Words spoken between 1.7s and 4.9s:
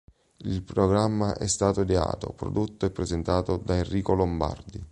ideato, prodotto e presentato da Enrico Lombardi.